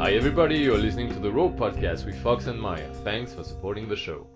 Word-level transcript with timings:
Hi, 0.00 0.14
everybody. 0.14 0.56
You're 0.56 0.78
listening 0.78 1.10
to 1.10 1.18
the 1.18 1.30
Rope 1.30 1.56
Podcast 1.56 2.06
with 2.06 2.18
Fox 2.22 2.46
and 2.46 2.58
Maya. 2.58 2.90
Thanks 3.04 3.34
for 3.34 3.44
supporting 3.44 3.86
the 3.86 3.96
show. 3.96 4.26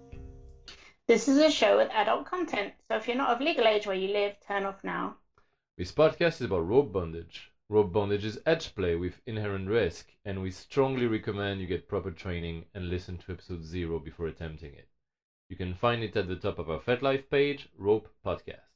This 1.08 1.26
is 1.26 1.38
a 1.38 1.50
show 1.50 1.78
with 1.78 1.88
adult 1.90 2.26
content, 2.26 2.74
so 2.86 2.96
if 2.96 3.08
you're 3.08 3.16
not 3.16 3.30
of 3.30 3.40
legal 3.40 3.66
age 3.66 3.86
where 3.86 3.96
you 3.96 4.08
live, 4.08 4.34
turn 4.46 4.66
off 4.66 4.84
now. 4.84 5.16
This 5.78 5.90
podcast 5.90 6.34
is 6.34 6.42
about 6.42 6.68
rope 6.68 6.92
bondage. 6.92 7.50
Rope 7.70 7.90
bondage 7.92 8.26
is 8.26 8.38
edge 8.44 8.74
play 8.74 8.94
with 8.94 9.22
inherent 9.24 9.70
risk, 9.70 10.12
and 10.26 10.42
we 10.42 10.50
strongly 10.50 11.06
recommend 11.06 11.62
you 11.62 11.66
get 11.66 11.88
proper 11.88 12.10
training 12.10 12.66
and 12.74 12.90
listen 12.90 13.16
to 13.16 13.32
episode 13.32 13.64
zero 13.64 13.98
before 13.98 14.26
attempting 14.26 14.74
it. 14.74 14.86
You 15.48 15.56
can 15.56 15.72
find 15.72 16.02
it 16.02 16.14
at 16.14 16.28
the 16.28 16.36
top 16.36 16.58
of 16.58 16.68
our 16.68 16.78
FetLife 16.78 17.22
page, 17.30 17.66
Rope 17.78 18.10
Podcast. 18.22 18.68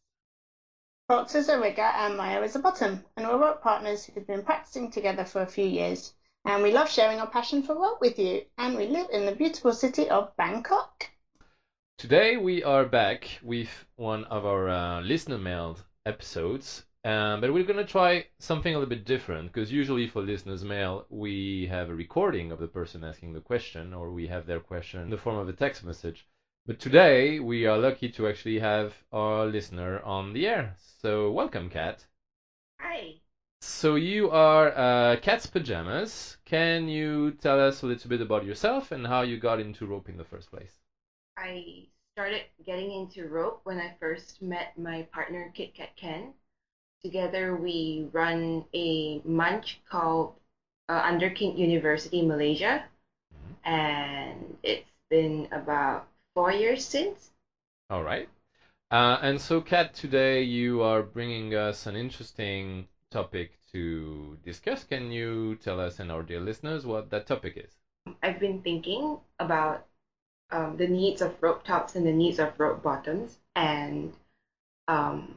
Fox 1.06 1.34
is 1.34 1.50
a 1.50 1.58
rigger 1.58 1.82
and 1.82 2.16
Maya 2.16 2.40
is 2.40 2.56
a 2.56 2.58
bottom, 2.58 3.04
and 3.14 3.28
we're 3.28 3.36
rope 3.36 3.60
partners 3.60 4.06
who've 4.06 4.26
been 4.26 4.42
practicing 4.42 4.88
together 4.88 5.26
for 5.26 5.42
a 5.42 5.46
few 5.46 5.66
years. 5.66 6.14
And 6.48 6.64
we 6.64 6.72
love 6.72 6.90
sharing 6.90 7.20
our 7.20 7.28
passion 7.28 7.62
for 7.62 7.76
rope 7.76 8.00
with 8.00 8.18
you, 8.18 8.46
and 8.58 8.76
we 8.76 8.86
live 8.86 9.10
in 9.12 9.26
the 9.26 9.32
beautiful 9.32 9.72
city 9.72 10.08
of 10.10 10.36
Bangkok. 10.36 11.10
Today 11.98 12.36
we 12.36 12.62
are 12.64 12.84
back 12.86 13.38
with 13.42 13.86
one 13.96 14.24
of 14.24 14.44
our 14.46 14.68
uh, 14.68 15.00
listener 15.02 15.38
mailed 15.38 15.84
episodes, 16.06 16.84
um, 17.04 17.40
but 17.40 17.52
we're 17.52 17.64
gonna 17.64 17.84
try 17.84 18.24
something 18.38 18.74
a 18.74 18.78
little 18.78 18.88
bit 18.88 19.04
different 19.04 19.52
because 19.52 19.70
usually 19.72 20.06
for 20.06 20.22
listeners 20.22 20.64
mail 20.64 21.04
we 21.10 21.66
have 21.66 21.90
a 21.90 21.94
recording 21.94 22.50
of 22.52 22.58
the 22.58 22.68
person 22.68 23.04
asking 23.04 23.34
the 23.34 23.40
question 23.42 23.94
or 23.94 24.10
we 24.12 24.26
have 24.28 24.46
their 24.46 24.60
question 24.60 25.02
in 25.02 25.10
the 25.10 25.18
form 25.18 25.36
of 25.36 25.48
a 25.48 25.52
text 25.52 25.84
message. 25.84 26.26
But 26.66 26.80
today 26.80 27.38
we 27.40 27.66
are 27.66 27.78
lucky 27.78 28.08
to 28.10 28.26
actually 28.28 28.58
have 28.60 29.04
our 29.12 29.46
listener 29.46 30.00
on 30.00 30.32
the 30.32 30.46
air. 30.48 30.74
So 30.78 31.30
welcome, 31.30 31.70
Kat. 31.70 32.07
So 33.60 33.96
you 33.96 34.30
are 34.30 34.72
uh, 34.76 35.16
Cat's 35.16 35.46
Pajamas. 35.46 36.36
Can 36.44 36.88
you 36.88 37.32
tell 37.32 37.60
us 37.60 37.82
a 37.82 37.86
little 37.86 38.08
bit 38.08 38.20
about 38.20 38.44
yourself 38.44 38.92
and 38.92 39.06
how 39.06 39.22
you 39.22 39.36
got 39.36 39.60
into 39.60 39.86
rope 39.86 40.08
in 40.08 40.16
the 40.16 40.24
first 40.24 40.50
place? 40.50 40.78
I 41.36 41.86
started 42.14 42.42
getting 42.64 42.92
into 42.92 43.28
rope 43.28 43.60
when 43.64 43.78
I 43.78 43.94
first 44.00 44.42
met 44.42 44.78
my 44.78 45.02
partner, 45.12 45.50
Kit 45.54 45.74
Kat 45.74 45.90
Ken. 45.96 46.32
Together, 47.02 47.56
we 47.56 48.08
run 48.12 48.64
a 48.74 49.20
munch 49.24 49.80
called 49.88 50.34
uh, 50.88 51.02
Underkink 51.02 51.56
University 51.56 52.22
Malaysia, 52.22 52.84
and 53.64 54.56
it's 54.62 54.90
been 55.10 55.46
about 55.52 56.08
four 56.34 56.50
years 56.50 56.84
since. 56.84 57.30
All 57.90 58.02
right. 58.02 58.28
Uh, 58.90 59.18
and 59.20 59.40
so, 59.40 59.60
Kat, 59.60 59.92
today 59.92 60.42
you 60.42 60.82
are 60.82 61.02
bringing 61.02 61.54
us 61.54 61.86
an 61.86 61.94
interesting 61.94 62.86
topic 63.10 63.57
to 63.72 64.36
discuss. 64.44 64.84
Can 64.84 65.10
you 65.10 65.56
tell 65.56 65.80
us 65.80 66.00
and 66.00 66.10
our 66.10 66.22
dear 66.22 66.40
listeners 66.40 66.86
what 66.86 67.10
that 67.10 67.26
topic 67.26 67.56
is? 67.56 67.78
I've 68.22 68.40
been 68.40 68.60
thinking 68.62 69.18
about 69.38 69.86
um, 70.50 70.76
the 70.76 70.86
needs 70.88 71.22
of 71.22 71.34
rope 71.42 71.62
tops 71.64 71.94
and 71.96 72.06
the 72.06 72.12
needs 72.12 72.38
of 72.38 72.58
rope 72.58 72.82
bottoms, 72.82 73.38
and 73.54 74.12
um, 74.88 75.34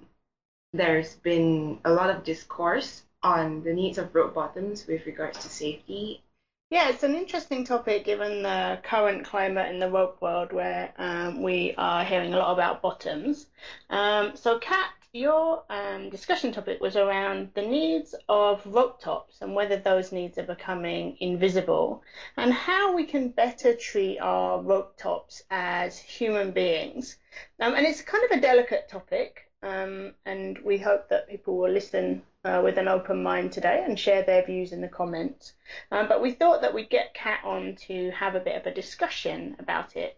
there's 0.74 1.16
been 1.16 1.80
a 1.84 1.92
lot 1.92 2.10
of 2.10 2.24
discourse 2.24 3.04
on 3.24 3.64
the 3.64 3.74
needs 3.74 3.98
of 3.98 4.14
rope 4.16 4.34
bottoms 4.34 4.88
with 4.88 5.06
regards 5.06 5.40
to 5.40 5.50
safety. 5.50 6.22
Yeah, 6.70 6.90
it's 6.90 7.04
an 7.04 7.16
interesting 7.16 7.66
topic 7.66 8.06
given 8.06 8.44
the 8.44 8.80
current 8.82 9.26
climate 9.26 9.70
in 9.74 9.80
the 9.80 9.90
rope 9.90 10.22
world 10.22 10.54
where 10.54 10.94
um, 10.98 11.42
we 11.44 11.74
are 11.78 12.06
hearing 12.06 12.34
a 12.34 12.38
lot 12.38 12.54
about 12.54 12.82
bottoms. 12.82 13.48
Um, 13.90 14.38
so, 14.38 14.58
Kat, 14.58 14.90
your 15.14 15.64
um, 15.70 16.10
discussion 16.10 16.54
topic 16.54 16.80
was 16.80 16.96
around 16.96 17.50
the 17.54 17.62
needs 17.62 18.16
of 18.30 18.66
rope 18.66 19.02
tops 19.02 19.40
and 19.42 19.54
whether 19.54 19.76
those 19.76 20.14
needs 20.14 20.38
are 20.38 20.44
becoming 20.44 21.18
invisible 21.20 22.02
and 22.38 22.54
how 22.54 22.96
we 22.96 23.04
can 23.04 23.28
better 23.28 23.74
treat 23.74 24.20
our 24.20 24.62
rope 24.62 24.96
tops 24.98 25.44
as 25.52 25.98
human 25.98 26.52
beings. 26.52 27.18
Um, 27.60 27.74
and 27.74 27.86
it's 27.86 28.02
kind 28.02 28.24
of 28.24 28.38
a 28.38 28.42
delicate 28.42 28.88
topic, 28.88 29.50
um, 29.64 30.14
and 30.26 30.58
we 30.64 30.78
hope 30.78 31.10
that 31.10 31.28
people 31.28 31.58
will 31.58 31.72
listen 31.72 32.22
uh, 32.46 32.62
with 32.64 32.78
an 32.78 32.88
open 32.88 33.22
mind 33.22 33.52
today 33.52 33.84
and 33.86 34.00
share 34.00 34.24
their 34.24 34.46
views 34.46 34.72
in 34.72 34.80
the 34.80 34.88
comments. 34.88 35.54
Um, 35.92 36.08
but 36.08 36.22
we 36.22 36.32
thought 36.32 36.62
that 36.62 36.74
we'd 36.74 36.90
get 36.90 37.14
Kat 37.14 37.42
on 37.44 37.76
to 37.88 38.12
have 38.12 38.36
a 38.36 38.40
bit 38.40 38.56
of 38.56 38.66
a 38.66 38.74
discussion 38.74 39.58
about 39.60 39.98
it. 39.98 40.18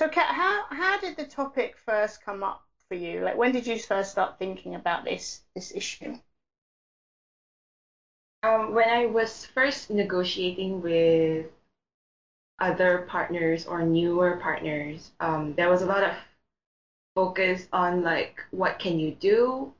So, 0.00 0.08
Kat, 0.08 0.34
how, 0.34 0.64
how 0.70 0.98
did 0.98 1.16
the 1.16 1.26
topic 1.26 1.76
first 1.86 2.24
come 2.24 2.42
up 2.42 2.64
for 2.92 2.98
you? 2.98 3.22
Like, 3.22 3.36
when 3.36 3.52
did 3.52 3.66
you 3.66 3.78
first 3.78 4.10
start 4.10 4.34
thinking 4.38 4.74
about 4.74 5.02
this 5.02 5.40
this 5.54 5.72
issue? 5.74 6.14
Um, 8.42 8.74
when 8.74 8.90
I 8.90 9.06
was 9.06 9.46
first 9.46 9.88
negotiating 9.88 10.82
with 10.82 11.46
other 12.58 13.06
partners 13.08 13.64
or 13.64 13.82
newer 13.82 14.36
partners, 14.42 15.10
um, 15.20 15.54
there 15.54 15.70
was 15.70 15.80
a 15.80 15.86
lot 15.86 16.02
of 16.02 16.12
focus 17.14 17.66
on 17.72 18.02
like 18.02 18.44
what 18.50 18.78
can 18.78 18.98
you 18.98 19.12
do, 19.20 19.72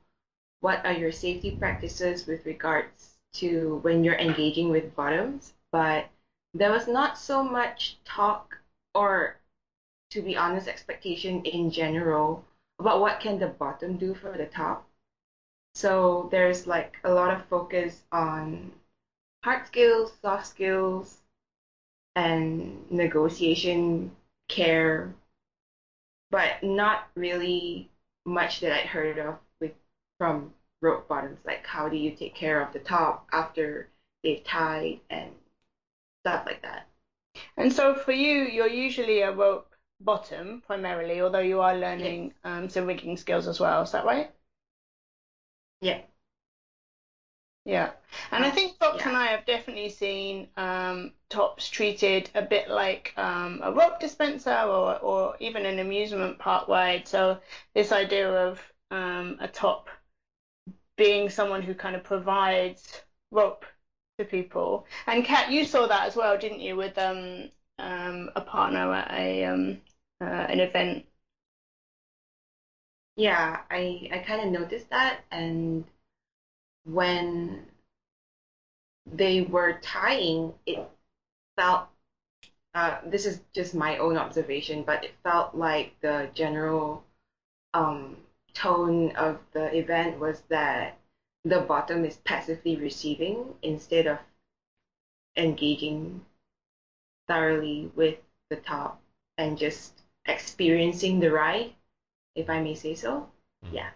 what 0.61 0.83
are 0.83 0.93
your 0.93 1.11
safety 1.11 1.51
practices 1.51 2.25
with 2.25 2.43
regards 2.47 3.13
to 3.33 3.77
when 3.83 4.03
you're 4.03 4.17
engaging 4.17 4.69
with 4.69 4.95
bottoms, 4.95 5.53
but 5.71 6.07
there 6.55 6.71
was 6.71 6.87
not 6.87 7.15
so 7.15 7.43
much 7.43 7.95
talk 8.05 8.57
or, 8.95 9.35
to 10.09 10.21
be 10.21 10.35
honest, 10.35 10.67
expectation 10.67 11.41
in 11.43 11.69
general 11.69 12.43
about 12.83 12.99
what 12.99 13.21
can 13.21 13.39
the 13.39 13.47
bottom 13.47 13.95
do 13.95 14.13
for 14.13 14.37
the 14.37 14.45
top. 14.45 14.85
So 15.73 16.27
there's 16.31 16.67
like 16.67 16.97
a 17.05 17.13
lot 17.13 17.31
of 17.33 17.45
focus 17.45 18.03
on 18.11 18.73
hard 19.41 19.65
skills, 19.65 20.11
soft 20.21 20.47
skills, 20.47 21.19
and 22.17 22.85
negotiation 22.91 24.11
care, 24.49 25.13
but 26.29 26.61
not 26.61 27.07
really 27.15 27.89
much 28.25 28.59
that 28.59 28.73
I'd 28.73 28.85
heard 28.85 29.17
of 29.17 29.37
with 29.61 29.71
from 30.17 30.53
rope 30.81 31.07
bottoms. 31.07 31.39
Like 31.45 31.65
how 31.65 31.87
do 31.87 31.95
you 31.95 32.11
take 32.11 32.35
care 32.35 32.61
of 32.61 32.73
the 32.73 32.79
top 32.79 33.25
after 33.31 33.87
they've 34.25 34.43
tied 34.43 34.99
and 35.09 35.29
stuff 36.25 36.43
like 36.45 36.61
that. 36.63 36.85
And 37.55 37.71
so 37.71 37.95
for 37.95 38.11
you, 38.11 38.41
you're 38.43 38.67
usually 38.67 39.21
a 39.21 39.31
rope 39.31 39.72
bottom 40.03 40.61
primarily, 40.65 41.21
although 41.21 41.39
you 41.39 41.61
are 41.61 41.75
learning 41.75 42.33
um, 42.43 42.69
some 42.69 42.85
rigging 42.87 43.17
skills 43.17 43.47
as 43.47 43.59
well. 43.59 43.81
Is 43.83 43.91
that 43.91 44.05
right? 44.05 44.29
Yeah. 45.81 46.01
Yeah. 47.65 47.91
And 48.31 48.43
I 48.43 48.51
think 48.51 48.77
Fox 48.77 48.97
Yeah. 48.97 49.09
and 49.09 49.17
I 49.17 49.27
have 49.27 49.45
definitely 49.45 49.89
seen 49.89 50.47
um, 50.57 51.11
tops 51.29 51.69
treated 51.69 52.29
a 52.35 52.41
bit 52.41 52.69
like 52.69 53.13
um, 53.17 53.61
a 53.63 53.71
rope 53.71 53.99
dispenser 53.99 54.51
or, 54.51 54.97
or 54.99 55.35
even 55.39 55.65
an 55.65 55.79
amusement 55.79 56.39
park 56.39 56.67
ride. 56.67 57.07
So 57.07 57.39
this 57.73 57.91
idea 57.91 58.29
of 58.29 58.61
um, 58.91 59.37
a 59.39 59.47
top 59.47 59.89
being 60.97 61.29
someone 61.29 61.61
who 61.61 61.73
kind 61.73 61.95
of 61.95 62.03
provides 62.03 63.01
rope 63.31 63.65
to 64.19 64.25
people. 64.25 64.85
And 65.07 65.23
Kat, 65.25 65.51
you 65.51 65.63
saw 65.65 65.87
that 65.87 66.07
as 66.07 66.15
well, 66.15 66.37
didn't 66.37 66.59
you, 66.59 66.75
with 66.75 66.97
um, 66.97 67.49
um, 67.79 68.29
a 68.35 68.41
partner 68.41 68.93
at 68.93 69.11
a 69.11 69.45
um, 69.45 69.81
uh, 70.23 70.45
an 70.49 70.59
event? 70.59 71.03
Yeah, 73.15 73.61
I 73.71 74.07
I 74.11 74.19
kind 74.19 74.41
of 74.41 74.47
noticed 74.49 74.89
that, 74.89 75.23
and 75.31 75.85
when 76.85 77.65
they 79.05 79.41
were 79.41 79.73
tying, 79.81 80.53
it 80.65 80.85
felt. 81.57 81.87
Uh, 82.75 82.99
this 83.05 83.25
is 83.25 83.41
just 83.53 83.73
my 83.75 83.97
own 83.97 84.17
observation, 84.17 84.83
but 84.83 85.03
it 85.03 85.13
felt 85.23 85.55
like 85.55 85.93
the 86.01 86.29
general 86.33 87.03
um, 87.73 88.17
tone 88.53 89.11
of 89.15 89.39
the 89.53 89.75
event 89.77 90.19
was 90.19 90.41
that 90.49 90.97
the 91.45 91.59
bottom 91.59 92.05
is 92.05 92.17
passively 92.25 92.77
receiving 92.77 93.55
instead 93.63 94.07
of 94.07 94.19
engaging 95.37 96.25
thoroughly 97.27 97.91
with 97.95 98.17
the 98.49 98.55
top 98.55 98.99
and 99.37 99.57
just 99.57 100.02
experiencing 100.25 101.19
the 101.19 101.31
ride, 101.31 101.73
if 102.35 102.49
I 102.49 102.61
may 102.61 102.75
say 102.75 102.95
so. 102.95 103.29
Yeah. 103.71 103.89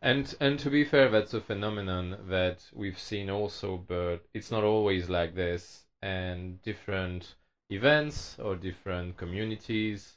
And 0.00 0.34
and 0.40 0.58
to 0.58 0.70
be 0.70 0.84
fair, 0.84 1.08
that's 1.08 1.34
a 1.34 1.40
phenomenon 1.40 2.16
that 2.28 2.64
we've 2.74 2.98
seen 2.98 3.30
also, 3.30 3.76
but 3.76 4.24
it's 4.34 4.50
not 4.50 4.64
always 4.64 5.08
like 5.08 5.34
this. 5.34 5.84
And 6.02 6.60
different 6.62 7.34
events 7.70 8.36
or 8.40 8.56
different 8.56 9.16
communities 9.16 10.16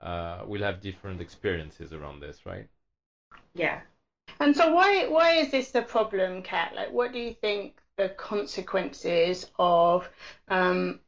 uh, 0.00 0.42
will 0.46 0.62
have 0.62 0.80
different 0.80 1.20
experiences 1.20 1.92
around 1.92 2.20
this, 2.20 2.44
right? 2.44 2.66
Yeah. 3.54 3.80
And 4.40 4.56
so 4.56 4.72
why 4.74 5.06
why 5.06 5.34
is 5.34 5.50
this 5.52 5.70
the 5.70 5.82
problem, 5.82 6.42
Kat? 6.42 6.74
Like, 6.74 6.92
what 6.92 7.12
do 7.12 7.20
you 7.20 7.34
think 7.34 7.80
the 7.96 8.08
consequences 8.08 9.48
of 9.58 10.08
um, 10.48 10.98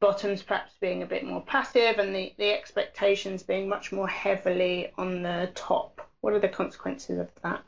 bottoms 0.00 0.42
perhaps 0.42 0.72
being 0.80 1.02
a 1.02 1.06
bit 1.06 1.24
more 1.24 1.42
passive 1.42 1.98
and 1.98 2.14
the, 2.14 2.32
the 2.38 2.52
expectations 2.52 3.42
being 3.42 3.68
much 3.68 3.92
more 3.92 4.08
heavily 4.08 4.88
on 4.98 5.22
the 5.22 5.50
top? 5.54 6.06
What 6.20 6.32
are 6.32 6.38
the 6.38 6.48
consequences 6.48 7.18
of 7.18 7.28
that? 7.42 7.62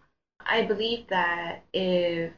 I 0.46 0.62
believe 0.62 1.06
that 1.08 1.62
if 1.72 2.32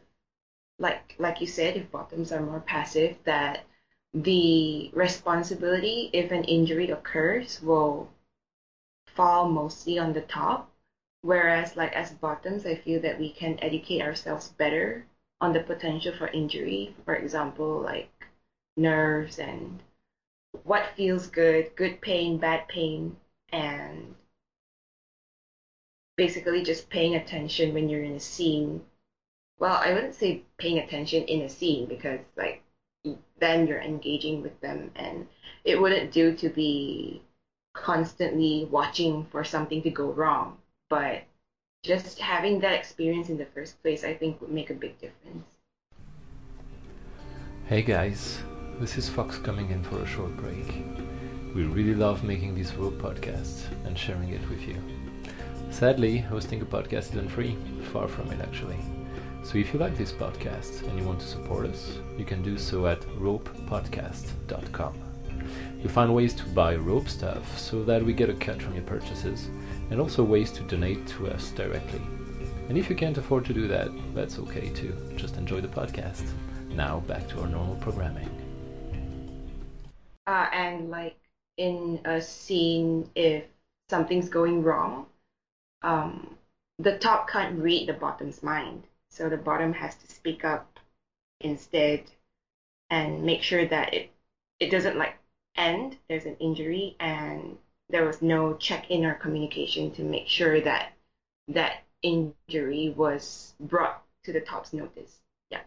like 0.79 1.15
like 1.19 1.41
you 1.41 1.47
said, 1.47 1.77
if 1.77 1.91
bottoms 1.91 2.33
are 2.33 2.41
more 2.41 2.61
passive, 2.61 3.17
that 3.25 3.65
the 4.15 4.91
responsibility 4.93 6.11
if 6.13 6.33
an 6.33 6.45
injury 6.45 6.91
occurs 6.91 7.63
will 7.63 8.11
fall 9.07 9.47
mostly 9.47 9.99
on 9.99 10.13
the 10.15 10.23
top. 10.23 10.71
Whereas, 11.23 11.77
like 11.77 11.93
as 11.93 12.11
bottoms, 12.13 12.65
I 12.65 12.77
feel 12.77 13.01
that 13.01 13.19
we 13.19 13.31
can 13.31 13.59
educate 13.61 14.01
ourselves 14.03 14.49
better 14.49 15.05
on 15.41 15.53
the 15.53 15.61
potential 15.61 16.13
for 16.13 16.29
injury. 16.29 16.95
For 17.05 17.15
example, 17.15 17.79
like 17.81 18.09
nerves 18.81 19.39
and 19.39 19.83
what 20.65 20.95
feels 20.97 21.27
good, 21.27 21.75
good 21.77 22.01
pain, 22.01 22.39
bad 22.39 22.67
pain, 22.69 23.17
and 23.53 24.15
basically 26.17 26.63
just 26.63 26.91
paying 26.91 27.15
attention 27.15 27.73
when 27.73 27.89
you're 27.89 28.03
in 28.03 28.17
a 28.17 28.21
scene. 28.21 28.83
Well, 29.59 29.81
I 29.83 29.93
wouldn't 29.93 30.15
say 30.15 30.43
paying 30.59 30.79
attention 30.79 31.25
in 31.25 31.43
a 31.43 31.49
scene 31.49 31.87
because 31.87 32.21
like 32.37 32.63
then 33.39 33.67
you're 33.67 33.81
engaging 33.81 34.43
with 34.43 34.59
them 34.61 34.91
and 34.97 35.27
it 35.65 35.81
wouldn't 35.81 36.13
do 36.13 36.35
to 36.37 36.49
be 36.49 37.23
constantly 37.73 38.69
watching 38.71 39.27
for 39.31 39.45
something 39.45 39.83
to 39.83 39.91
go 39.91 40.11
wrong. 40.13 40.59
But 40.89 41.23
just 41.83 42.19
having 42.19 42.61
that 42.61 42.75
experience 42.75 43.29
in 43.29 43.39
the 43.39 43.47
first 43.47 43.81
place, 43.83 44.05
I 44.05 44.15
think 44.15 44.41
would 44.41 44.51
make 44.51 44.71
a 44.71 44.75
big 44.75 44.99
difference. 44.99 45.47
Hey 47.67 47.83
guys, 47.83 48.43
this 48.81 48.97
is 48.97 49.11
Fox 49.11 49.37
coming 49.37 49.71
in 49.71 49.83
for 49.85 50.01
a 50.01 50.07
short 50.07 50.35
break. 50.39 50.83
We 51.55 51.65
really 51.65 51.95
love 51.95 52.25
making 52.25 52.55
these 52.55 52.75
rope 52.77 52.95
podcasts 52.95 53.65
and 53.85 53.97
sharing 53.97 54.31
it 54.31 54.49
with 54.49 54.67
you. 54.67 54.77
Sadly, 55.71 56.17
hosting 56.17 56.63
a 56.63 56.65
podcast 56.65 57.11
isn't 57.11 57.29
free, 57.29 57.59
far 57.93 58.09
from 58.09 58.33
it 58.33 58.41
actually. 58.41 58.79
So 59.43 59.59
if 59.59 59.75
you 59.75 59.79
like 59.79 59.99
this 59.99 60.13
podcast 60.13 60.89
and 60.89 60.99
you 60.99 61.05
want 61.05 61.21
to 61.21 61.27
support 61.27 61.67
us, 61.67 61.99
you 62.17 62.25
can 62.25 62.43
do 62.43 62.57
so 62.57 62.87
at 62.87 63.03
ropepodcast.com. 63.19 64.95
You'll 65.79 65.93
find 65.93 66.15
ways 66.15 66.33
to 66.35 66.45
buy 66.45 66.77
rope 66.77 67.11
stuff 67.11 67.59
so 67.59 67.85
that 67.85 68.03
we 68.03 68.15
get 68.15 68.31
a 68.31 68.35
cut 68.35 68.63
from 68.63 68.75
your 68.75 68.85
purchases, 68.85 69.51
and 69.91 70.01
also 70.01 70.25
ways 70.25 70.51
to 70.53 70.63
donate 70.63 71.07
to 71.09 71.29
us 71.29 71.51
directly. 71.51 72.01
And 72.71 72.79
if 72.79 72.89
you 72.89 72.97
can't 72.97 73.19
afford 73.19 73.45
to 73.45 73.53
do 73.53 73.69
that, 73.69 73.91
that's 74.15 74.39
okay 74.39 74.71
too. 74.71 74.97
Just 75.17 75.37
enjoy 75.37 75.61
the 75.61 75.69
podcast. 75.69 76.25
Now 76.71 77.01
back 77.01 77.29
to 77.29 77.43
our 77.43 77.47
normal 77.47 77.77
programming. 77.77 78.40
Uh, 80.31 80.49
and 80.53 80.91
like 80.91 81.17
in 81.57 82.01
a 82.05 82.21
scene, 82.21 83.11
if 83.17 83.43
something's 83.89 84.29
going 84.29 84.63
wrong, 84.63 85.07
um, 85.83 86.37
the 86.79 86.97
top 86.99 87.29
can't 87.29 87.59
read 87.59 87.89
the 87.89 87.95
bottom's 87.95 88.41
mind. 88.41 88.85
So 89.11 89.29
the 89.29 89.37
bottom 89.37 89.73
has 89.73 89.97
to 89.97 90.07
speak 90.07 90.45
up 90.45 90.79
instead 91.41 92.05
and 92.91 93.25
make 93.25 93.43
sure 93.43 93.65
that 93.65 93.93
it 93.93 94.09
it 94.61 94.71
doesn't 94.71 94.97
like 94.97 95.17
end. 95.57 95.97
There's 96.09 96.27
an 96.27 96.37
injury 96.39 96.95
and 97.01 97.59
there 97.89 98.05
was 98.05 98.23
no 98.23 98.55
check-in 98.55 99.05
or 99.05 99.15
communication 99.15 99.91
to 99.95 100.03
make 100.05 100.29
sure 100.29 100.61
that 100.61 100.93
that 101.49 101.83
injury 102.03 102.95
was 102.97 103.53
brought 103.59 104.01
to 104.23 104.33
the 104.33 104.41
top's 104.41 104.73
notice. 104.73 105.19
Yeah. 105.51 105.63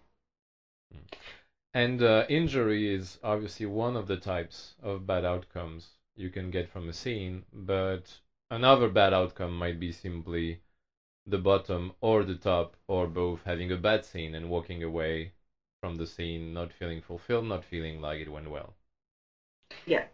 And 1.75 2.01
uh, 2.01 2.25
injury 2.29 2.91
is 2.91 3.19
obviously 3.21 3.67
one 3.67 3.95
of 3.95 4.07
the 4.07 4.17
types 4.17 4.73
of 4.81 5.05
bad 5.05 5.23
outcomes 5.23 5.97
you 6.15 6.31
can 6.31 6.49
get 6.49 6.67
from 6.67 6.89
a 6.89 6.93
scene, 6.93 7.45
but 7.53 8.21
another 8.49 8.89
bad 8.89 9.13
outcome 9.13 9.55
might 9.55 9.79
be 9.79 9.91
simply 9.91 10.61
the 11.25 11.39
bottom 11.39 11.93
or 12.01 12.23
the 12.23 12.35
top 12.35 12.77
or 12.87 13.07
both 13.07 13.43
having 13.43 13.71
a 13.71 13.77
bad 13.77 14.05
scene 14.05 14.35
and 14.35 14.49
walking 14.49 14.83
away 14.83 15.33
from 15.81 15.95
the 15.95 16.07
scene 16.07 16.53
not 16.53 16.73
feeling 16.73 17.01
fulfilled, 17.01 17.45
not 17.45 17.65
feeling 17.65 18.01
like 18.01 18.21
it 18.21 18.31
went 18.31 18.49
well. 18.49 18.75
Yeah. 19.85 20.05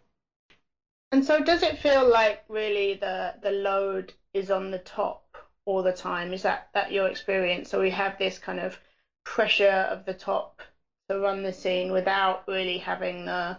And 1.12 1.24
so 1.24 1.40
does 1.40 1.62
it 1.62 1.78
feel 1.78 2.04
like 2.04 2.42
really 2.48 2.94
the 2.94 3.36
the 3.40 3.52
load 3.52 4.12
is 4.34 4.50
on 4.50 4.72
the 4.72 4.78
top 4.80 5.38
all 5.64 5.82
the 5.84 5.92
time? 5.92 6.32
Is 6.32 6.42
that 6.42 6.68
that 6.72 6.90
your 6.90 7.06
experience? 7.06 7.70
So 7.70 7.80
we 7.80 7.90
have 7.90 8.18
this 8.18 8.40
kind 8.40 8.58
of 8.58 8.80
pressure 9.22 9.86
of 9.88 10.04
the 10.04 10.14
top 10.14 10.62
to 11.10 11.18
run 11.18 11.42
the 11.42 11.52
scene 11.52 11.92
without 11.92 12.44
really 12.48 12.78
having 12.78 13.26
the 13.26 13.58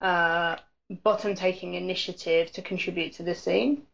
uh, 0.00 0.56
bottom 1.02 1.34
taking 1.34 1.74
initiative 1.74 2.50
to 2.52 2.62
contribute 2.62 3.12
to 3.14 3.22
the 3.24 3.34
scene? 3.34 3.86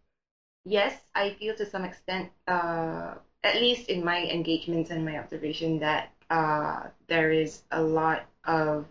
yes, 0.69 0.95
I 1.15 1.31
feel 1.31 1.55
to 1.57 1.67
some 1.67 1.85
extent, 1.85 2.31
uh, 2.47 3.15
at 3.43 3.57
least 3.57 3.89
in 3.89 4.05
my 4.05 4.23
engagements 4.25 4.91
and 4.91 5.05
my 5.05 5.19
observation, 5.19 5.81
that 5.81 6.11
uh, 6.31 6.89
there 7.07 7.31
is 7.33 7.63
a 7.71 7.83
lot 7.83 8.27
of 8.45 8.87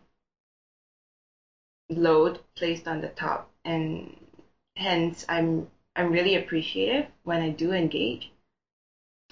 load 1.90 2.40
placed 2.56 2.88
on 2.88 3.02
the 3.02 3.10
top, 3.10 3.50
and 3.64 4.16
hence 4.76 5.26
I'm 5.30 5.70
I'm 5.96 6.12
really 6.12 6.36
appreciative 6.36 7.06
when 7.24 7.42
I 7.42 7.50
do 7.50 7.72
engage 7.72 8.30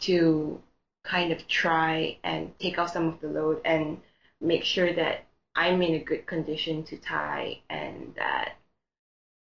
to 0.01 0.61
kind 1.03 1.31
of 1.31 1.47
try 1.47 2.17
and 2.23 2.57
take 2.59 2.79
off 2.79 2.91
some 2.91 3.07
of 3.07 3.19
the 3.21 3.27
load 3.27 3.61
and 3.65 3.99
make 4.41 4.63
sure 4.63 4.93
that 4.93 5.25
I'm 5.55 5.81
in 5.81 5.95
a 5.95 6.03
good 6.03 6.25
condition 6.25 6.83
to 6.85 6.97
tie 6.97 7.59
and 7.69 8.13
that 8.17 8.55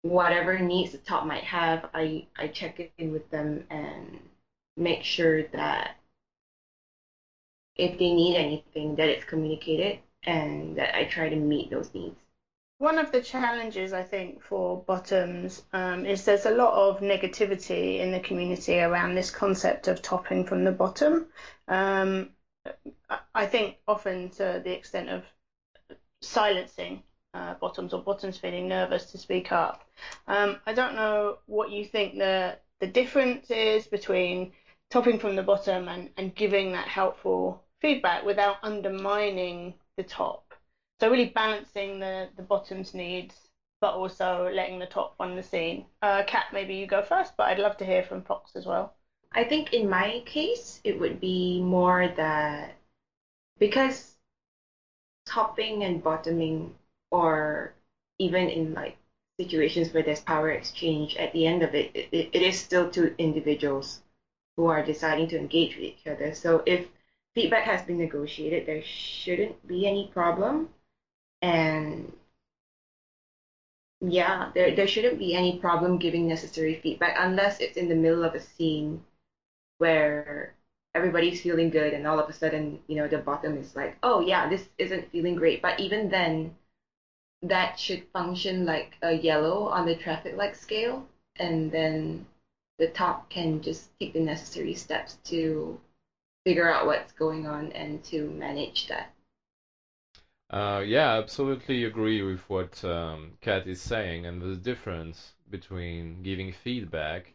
whatever 0.02 0.58
needs 0.58 0.92
the 0.92 0.98
top 0.98 1.26
might 1.26 1.44
have, 1.44 1.88
I, 1.92 2.26
I 2.36 2.48
check 2.48 2.90
in 2.98 3.12
with 3.12 3.28
them 3.30 3.64
and 3.70 4.18
make 4.76 5.02
sure 5.02 5.42
that 5.48 5.96
if 7.76 7.98
they 7.98 8.12
need 8.12 8.36
anything, 8.36 8.96
that 8.96 9.08
it's 9.08 9.24
communicated 9.24 9.98
and 10.24 10.76
that 10.76 10.96
I 10.96 11.04
try 11.04 11.28
to 11.28 11.36
meet 11.36 11.70
those 11.70 11.92
needs. 11.92 12.16
One 12.78 12.98
of 12.98 13.10
the 13.10 13.22
challenges 13.22 13.94
I 13.94 14.02
think 14.02 14.42
for 14.42 14.76
bottoms 14.76 15.62
um, 15.72 16.04
is 16.04 16.24
there's 16.24 16.44
a 16.44 16.50
lot 16.50 16.74
of 16.74 17.00
negativity 17.00 18.00
in 18.00 18.12
the 18.12 18.20
community 18.20 18.80
around 18.80 19.14
this 19.14 19.30
concept 19.30 19.88
of 19.88 20.02
topping 20.02 20.44
from 20.44 20.64
the 20.64 20.72
bottom. 20.72 21.26
Um, 21.68 22.28
I 23.34 23.46
think 23.46 23.76
often 23.86 24.30
to 24.30 24.60
the 24.62 24.72
extent 24.72 25.08
of 25.08 25.24
silencing 26.20 27.02
uh, 27.34 27.54
bottoms 27.54 27.92
or 27.92 28.00
bottoms 28.00 28.38
feeling 28.38 28.68
nervous 28.68 29.04
to 29.06 29.18
speak 29.18 29.52
up. 29.52 29.84
Um, 30.26 30.56
I 30.66 30.72
don't 30.72 30.94
know 30.94 31.38
what 31.46 31.70
you 31.70 31.84
think 31.84 32.18
the 32.18 32.56
the 32.80 32.86
difference 32.86 33.50
is 33.50 33.86
between 33.86 34.52
topping 34.90 35.18
from 35.18 35.36
the 35.36 35.42
bottom 35.42 35.88
and, 35.88 36.10
and 36.16 36.34
giving 36.34 36.72
that 36.72 36.88
helpful 36.88 37.62
feedback 37.80 38.24
without 38.24 38.56
undermining 38.62 39.74
the 39.96 40.02
top. 40.02 40.42
So 41.00 41.10
really 41.10 41.26
balancing 41.34 42.00
the, 42.00 42.28
the 42.36 42.42
bottom's 42.42 42.94
needs, 42.94 43.48
but 43.80 43.94
also 43.94 44.50
letting 44.52 44.78
the 44.78 44.86
top 44.86 45.14
run 45.20 45.36
the 45.36 45.42
scene. 45.42 45.86
Uh, 46.02 46.22
Kat, 46.26 46.46
maybe 46.52 46.74
you 46.74 46.86
go 46.86 47.02
first, 47.02 47.32
but 47.36 47.48
I'd 47.48 47.58
love 47.58 47.76
to 47.78 47.84
hear 47.84 48.02
from 48.02 48.22
Fox 48.22 48.52
as 48.56 48.66
well. 48.66 48.95
I 49.32 49.44
think 49.44 49.72
in 49.72 49.88
my 49.88 50.20
case, 50.24 50.80
it 50.82 50.98
would 50.98 51.20
be 51.20 51.60
more 51.60 52.08
that 52.08 52.74
because 53.58 54.16
topping 55.26 55.82
and 55.84 56.02
bottoming 56.02 56.74
or 57.10 57.72
even 58.18 58.48
in 58.48 58.72
like 58.74 58.96
situations 59.38 59.92
where 59.92 60.02
there's 60.02 60.20
power 60.20 60.50
exchange, 60.50 61.16
at 61.16 61.32
the 61.32 61.46
end 61.46 61.62
of 61.62 61.74
it, 61.74 61.90
it, 61.94 62.28
it 62.32 62.42
is 62.42 62.58
still 62.58 62.88
two 62.88 63.14
individuals 63.18 64.00
who 64.56 64.66
are 64.66 64.82
deciding 64.82 65.28
to 65.28 65.36
engage 65.38 65.76
with 65.76 65.84
each 65.84 66.06
other. 66.06 66.32
So 66.32 66.62
if 66.66 66.88
feedback 67.34 67.64
has 67.64 67.82
been 67.82 67.98
negotiated, 67.98 68.66
there 68.66 68.82
shouldn't 68.82 69.66
be 69.66 69.86
any 69.86 70.06
problem. 70.06 70.70
And 71.42 72.12
yeah, 74.00 74.50
there 74.54 74.74
there 74.74 74.86
shouldn't 74.86 75.18
be 75.18 75.34
any 75.34 75.58
problem 75.58 75.98
giving 75.98 76.26
necessary 76.28 76.74
feedback 76.74 77.14
unless 77.18 77.60
it's 77.60 77.76
in 77.76 77.88
the 77.88 77.94
middle 77.94 78.24
of 78.24 78.34
a 78.34 78.40
scene 78.40 79.00
where 79.78 80.52
everybody's 80.94 81.40
feeling 81.40 81.70
good 81.70 81.92
and 81.92 82.06
all 82.06 82.18
of 82.18 82.28
a 82.28 82.32
sudden, 82.32 82.80
you 82.88 82.96
know, 82.96 83.08
the 83.08 83.18
bottom 83.18 83.56
is 83.56 83.74
like, 83.76 83.96
oh 84.02 84.20
yeah, 84.20 84.48
this 84.48 84.68
isn't 84.78 85.10
feeling 85.10 85.34
great. 85.36 85.62
But 85.62 85.80
even 85.80 86.08
then, 86.08 86.54
that 87.42 87.78
should 87.78 88.04
function 88.12 88.66
like 88.66 88.96
a 89.02 89.12
yellow 89.12 89.68
on 89.68 89.86
the 89.86 89.94
traffic 89.96 90.36
light 90.36 90.56
scale, 90.56 91.06
and 91.36 91.70
then 91.72 92.26
the 92.78 92.88
top 92.88 93.28
can 93.30 93.60
just 93.62 93.88
take 93.98 94.12
the 94.12 94.20
necessary 94.20 94.74
steps 94.74 95.16
to 95.24 95.80
figure 96.44 96.68
out 96.68 96.86
what's 96.86 97.12
going 97.12 97.46
on 97.46 97.72
and 97.72 98.02
to 98.04 98.30
manage 98.30 98.86
that. 98.88 99.12
Uh, 100.50 100.82
yeah, 100.84 101.16
absolutely 101.16 101.84
agree 101.84 102.22
with 102.22 102.40
what 102.48 102.82
um, 102.84 103.36
Kat 103.40 103.66
is 103.66 103.78
saying, 103.80 104.26
and 104.26 104.40
the 104.42 104.56
difference 104.56 105.34
between 105.50 106.22
giving 106.22 106.52
feedback 106.52 107.34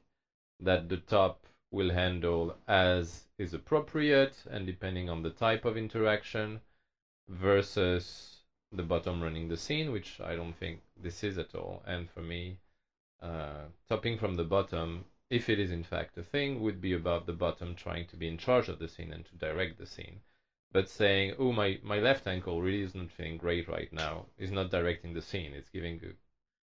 that 0.59 0.89
the 0.89 0.97
top 0.97 1.47
will 1.71 1.91
handle 1.91 2.57
as 2.67 3.27
is 3.37 3.53
appropriate 3.53 4.43
and 4.49 4.65
depending 4.67 5.09
on 5.09 5.23
the 5.23 5.31
type 5.31 5.65
of 5.65 5.77
interaction 5.77 6.61
versus 7.29 8.43
the 8.71 8.83
bottom 8.83 9.21
running 9.21 9.47
the 9.47 9.57
scene, 9.57 9.91
which 9.91 10.19
I 10.21 10.35
don't 10.35 10.53
think 10.53 10.81
this 10.95 11.23
is 11.23 11.37
at 11.37 11.55
all. 11.55 11.83
And 11.85 12.09
for 12.09 12.21
me, 12.21 12.59
uh, 13.21 13.65
topping 13.87 14.17
from 14.17 14.35
the 14.35 14.43
bottom, 14.43 15.05
if 15.29 15.49
it 15.49 15.59
is 15.59 15.71
in 15.71 15.83
fact 15.83 16.17
a 16.17 16.23
thing, 16.23 16.61
would 16.61 16.81
be 16.81 16.93
about 16.93 17.25
the 17.25 17.33
bottom 17.33 17.75
trying 17.75 18.05
to 18.07 18.17
be 18.17 18.27
in 18.27 18.37
charge 18.37 18.69
of 18.69 18.79
the 18.79 18.87
scene 18.87 19.13
and 19.13 19.25
to 19.25 19.35
direct 19.35 19.77
the 19.77 19.85
scene. 19.85 20.21
but 20.71 20.89
saying, 20.89 21.35
"Oh, 21.37 21.51
my 21.51 21.79
my 21.83 21.99
left 21.99 22.27
ankle 22.27 22.61
really 22.61 22.81
isn't 22.81 23.11
feeling 23.11 23.37
great 23.37 23.67
right 23.67 23.91
now," 23.93 24.27
is 24.37 24.51
not 24.51 24.71
directing 24.71 25.13
the 25.13 25.21
scene. 25.21 25.53
It's 25.53 25.69
giving 25.69 25.99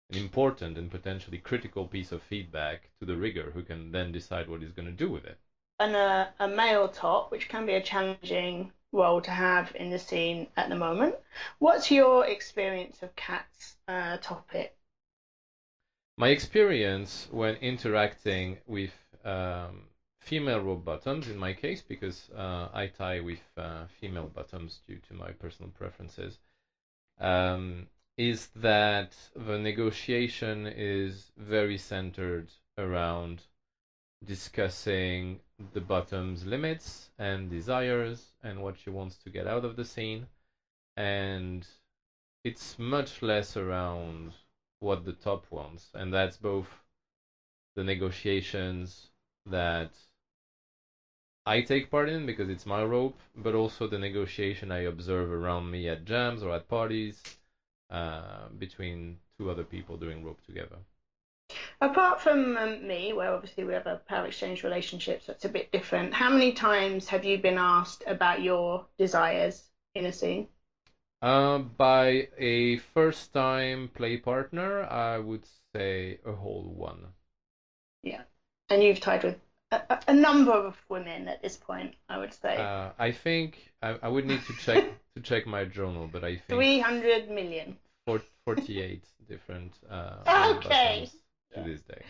an 0.10 0.18
important 0.18 0.78
and 0.78 0.92
potentially 0.92 1.38
critical 1.38 1.88
piece 1.88 2.12
of 2.12 2.22
feedback 2.22 2.90
to 3.00 3.06
the 3.06 3.16
rigger, 3.16 3.52
who 3.52 3.64
can 3.64 3.92
then 3.92 4.12
decide 4.12 4.50
what 4.50 4.62
he's 4.62 4.72
going 4.72 4.88
to 4.88 4.92
do 4.92 5.10
with 5.10 5.26
it. 5.26 5.38
And 5.80 5.96
a, 5.96 6.34
a 6.40 6.48
male 6.48 6.88
top, 6.88 7.32
which 7.32 7.50
can 7.50 7.66
be 7.66 7.74
a 7.74 7.82
challenging 7.82 8.72
role 8.92 9.22
to 9.22 9.32
have 9.32 9.76
in 9.76 9.90
the 9.90 10.00
scene 10.00 10.48
at 10.56 10.70
the 10.70 10.76
moment. 10.76 11.16
What's 11.60 11.90
your 11.92 12.26
experience 12.28 13.02
of 13.02 13.16
Kat's 13.16 13.76
uh, 13.88 14.18
topic? 14.18 14.76
My 16.18 16.30
experience 16.30 17.28
when 17.32 17.56
interacting 17.56 18.58
with 18.68 18.94
um, 19.26 19.88
female 20.20 20.60
rope 20.60 20.86
bottoms, 20.86 21.28
in 21.28 21.38
my 21.38 21.54
case, 21.54 21.82
because 21.82 22.30
uh, 22.38 22.68
I 22.72 22.88
tie 22.88 23.20
with 23.20 23.42
uh, 23.58 23.86
female 24.00 24.28
bottoms 24.34 24.82
due 24.88 25.00
to 25.08 25.14
my 25.16 25.32
personal 25.32 25.72
preferences, 25.72 26.38
um, 27.20 27.88
is 28.18 28.48
that 28.56 29.16
the 29.36 29.58
negotiation 29.58 30.68
is 30.68 31.32
very 31.38 31.78
centered 31.78 32.48
around 32.78 33.44
discussing 34.24 35.40
the 35.74 35.82
bottom's 35.82 36.46
limits 36.46 37.10
and 37.18 37.50
desires 37.50 38.34
and 38.44 38.62
what 38.62 38.78
she 38.78 38.90
wants 38.90 39.18
to 39.18 39.30
get 39.30 39.48
out 39.48 39.66
of 39.66 39.76
the 39.76 39.86
scene. 39.86 40.28
And 40.96 41.68
it's 42.44 42.78
much 42.78 43.22
less 43.22 43.58
around 43.58 44.34
what 44.80 45.06
the 45.06 45.14
top 45.14 45.46
wants. 45.50 45.90
And 45.94 46.14
that's 46.14 46.38
both 46.38 46.68
the 47.76 47.84
negotiations 47.84 49.10
that 49.46 49.90
I 51.46 51.62
take 51.62 51.90
part 51.90 52.10
in 52.10 52.26
because 52.26 52.50
it's 52.50 52.66
my 52.66 52.84
rope, 52.84 53.20
but 53.36 53.56
also 53.56 53.88
the 53.88 53.98
negotiation 53.98 54.72
I 54.72 54.80
observe 54.80 55.32
around 55.32 55.72
me 55.72 55.90
at 55.90 56.06
jams 56.06 56.44
or 56.44 56.52
at 56.52 56.68
parties 56.68 57.22
uh, 57.94 58.50
between 58.58 59.18
two 59.38 59.50
other 59.50 59.64
people 59.64 59.98
doing 59.98 60.26
rope 60.26 60.42
together. 60.46 60.78
Apart 61.80 62.20
from 62.20 62.58
um, 62.58 62.88
me, 62.88 63.14
where 63.14 63.32
obviously 63.32 63.64
we 63.64 63.74
have 63.74 63.86
a 63.86 64.02
power 64.08 64.26
exchange 64.26 64.64
relationship, 64.64 65.22
so 65.22 65.34
it's 65.34 65.46
a 65.46 65.50
bit 65.50 65.72
different, 65.72 66.14
how 66.14 66.30
many 66.30 66.54
times 66.54 67.08
have 67.10 67.24
you 67.24 67.38
been 67.38 67.60
asked 67.60 68.04
about 68.08 68.42
your 68.42 68.86
desires 68.98 69.64
in 69.94 70.08
a 70.08 70.12
scene? 70.12 70.48
Uh, 71.22 71.60
by 71.60 72.28
a 72.38 72.78
first 72.96 73.32
time 73.32 73.92
play 73.94 74.18
partner, 74.18 74.84
I 74.84 75.20
would 75.20 75.46
say 75.76 76.20
a 76.26 76.34
whole 76.34 76.74
one. 76.76 77.06
Yeah. 78.02 78.24
And 78.70 78.84
you've 78.84 79.00
tied 79.00 79.24
with 79.24 79.40
a, 79.72 80.00
a 80.08 80.14
number 80.14 80.52
of 80.52 80.76
women 80.90 81.28
at 81.28 81.42
this 81.42 81.56
point, 81.56 81.96
I 82.10 82.18
would 82.18 82.34
say. 82.34 82.58
Uh, 82.58 82.90
I 82.98 83.12
think 83.12 83.72
I, 83.82 83.98
I 84.02 84.08
would 84.08 84.26
need 84.26 84.44
to 84.46 84.54
check 84.54 84.84
to 85.16 85.22
check 85.22 85.46
my 85.46 85.66
journal, 85.66 86.10
but 86.12 86.24
I 86.24 86.38
think 86.38 86.48
300 86.48 87.30
million. 87.30 87.78
48 88.06 89.04
different 89.28 89.74
uh, 89.90 90.56
okay. 90.58 91.10
to 91.54 91.60
yeah. 91.60 91.66
this 91.66 91.82
day. 91.82 92.04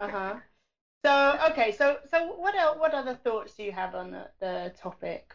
Uh 0.00 0.08
huh. 0.08 0.34
So 1.04 1.38
okay, 1.50 1.72
so 1.72 1.98
so 2.10 2.26
what 2.26 2.54
else, 2.54 2.78
what 2.78 2.92
other 2.92 3.14
thoughts 3.14 3.54
do 3.54 3.62
you 3.62 3.72
have 3.72 3.94
on 3.94 4.10
the, 4.10 4.28
the 4.40 4.72
topic? 4.78 5.34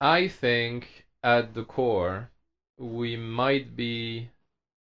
I 0.00 0.28
think 0.28 1.06
at 1.22 1.54
the 1.54 1.64
core 1.64 2.30
we 2.78 3.16
might 3.16 3.76
be 3.76 4.28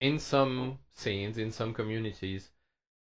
in 0.01 0.19
some 0.19 0.79
scenes, 0.91 1.37
in 1.37 1.51
some 1.51 1.73
communities, 1.73 2.49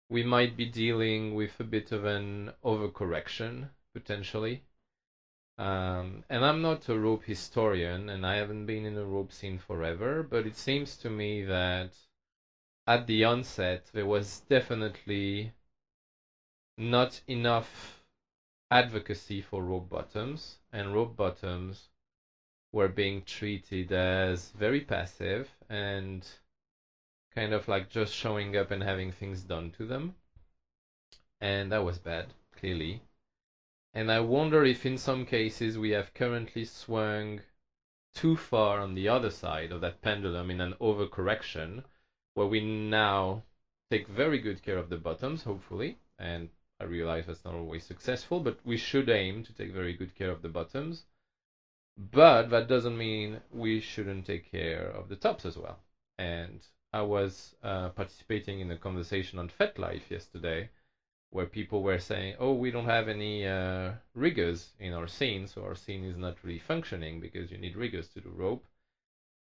we 0.09 0.23
might 0.23 0.57
be 0.57 0.65
dealing 0.65 1.35
with 1.35 1.59
a 1.59 1.63
bit 1.63 1.91
of 1.91 2.03
an 2.05 2.51
overcorrection 2.63 3.69
potentially. 3.93 4.63
Um, 5.61 6.23
and 6.29 6.43
I'm 6.43 6.61
not 6.61 6.89
a 6.89 6.97
rope 6.99 7.23
historian, 7.23 8.09
and 8.09 8.25
I 8.25 8.35
haven't 8.35 8.65
been 8.65 8.83
in 8.83 8.95
the 8.95 9.05
rope 9.05 9.31
scene 9.31 9.57
forever, 9.57 10.23
but 10.23 10.45
it 10.45 10.57
seems 10.57 10.97
to 10.97 11.09
me 11.09 11.43
that 11.43 11.91
at 12.85 13.07
the 13.07 13.23
onset 13.23 13.81
there 13.93 14.05
was 14.05 14.41
definitely 14.49 15.51
not 16.77 17.21
enough 17.27 18.03
advocacy 18.71 19.41
for 19.41 19.63
rope 19.63 19.89
bottoms, 19.89 20.57
and 20.73 20.93
rope 20.93 21.15
bottoms 21.15 21.89
were 22.71 22.89
being 22.89 23.21
treated 23.23 23.91
as 23.91 24.51
very 24.51 24.81
passive 24.81 25.55
and 25.69 26.27
kind 27.33 27.51
of 27.51 27.67
like 27.67 27.89
just 27.89 28.13
showing 28.13 28.55
up 28.55 28.71
and 28.71 28.83
having 28.83 29.11
things 29.11 29.43
done 29.43 29.69
to 29.71 29.85
them. 29.85 30.13
And 31.41 31.73
that 31.73 31.83
was 31.83 31.97
bad, 31.99 32.33
clearly. 32.53 33.01
And 33.93 34.09
I 34.09 34.21
wonder 34.21 34.63
if 34.63 34.85
in 34.85 34.97
some 34.97 35.25
cases 35.25 35.77
we 35.77 35.89
have 35.89 36.13
currently 36.13 36.63
swung 36.63 37.41
too 38.13 38.37
far 38.37 38.79
on 38.79 38.93
the 38.93 39.09
other 39.09 39.29
side 39.29 39.71
of 39.71 39.81
that 39.81 40.01
pendulum 40.01 40.49
in 40.49 40.61
an 40.61 40.73
overcorrection, 40.79 41.83
where 42.33 42.47
we 42.47 42.61
now 42.61 43.43
take 43.89 44.07
very 44.07 44.39
good 44.39 44.61
care 44.61 44.77
of 44.77 44.89
the 44.89 44.97
bottoms, 44.97 45.43
hopefully, 45.43 45.97
and 46.17 46.49
I 46.79 46.85
realize 46.85 47.25
that's 47.25 47.43
not 47.43 47.53
always 47.53 47.83
successful, 47.83 48.39
but 48.39 48.55
we 48.63 48.77
should 48.77 49.09
aim 49.09 49.43
to 49.43 49.53
take 49.53 49.71
very 49.71 49.93
good 49.93 50.15
care 50.15 50.31
of 50.31 50.41
the 50.41 50.49
bottoms. 50.49 51.03
But 51.97 52.49
that 52.49 52.67
doesn't 52.67 52.97
mean 52.97 53.41
we 53.51 53.79
shouldn't 53.81 54.25
take 54.25 54.49
care 54.49 54.87
of 54.87 55.09
the 55.09 55.17
tops 55.17 55.45
as 55.45 55.57
well. 55.57 55.79
And 56.17 56.65
I 56.93 57.01
was 57.01 57.55
uh, 57.61 57.89
participating 57.89 58.61
in 58.61 58.71
a 58.71 58.77
conversation 58.77 59.37
on 59.37 59.49
FetLife 59.49 60.09
yesterday 60.09 60.69
where 61.31 61.45
people 61.45 61.81
were 61.81 61.97
saying, 61.97 62.35
oh, 62.39 62.53
we 62.53 62.71
don't 62.71 62.85
have 62.85 63.07
any 63.07 63.47
uh, 63.47 63.91
riggers 64.13 64.73
in 64.79 64.93
our 64.93 65.07
scene, 65.07 65.47
so 65.47 65.63
our 65.63 65.75
scene 65.75 66.03
is 66.03 66.17
not 66.17 66.35
really 66.43 66.59
functioning 66.59 67.19
because 67.19 67.51
you 67.51 67.57
need 67.57 67.75
riggers 67.75 68.07
to 68.09 68.21
do 68.21 68.29
rope. 68.29 68.65